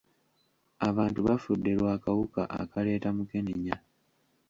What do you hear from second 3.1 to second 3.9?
mukenenya.